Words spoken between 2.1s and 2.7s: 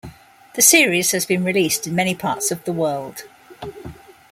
parts of